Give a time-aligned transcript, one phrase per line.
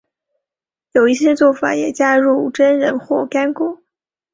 [0.93, 3.83] 有一些做法也加入榛仁或干果。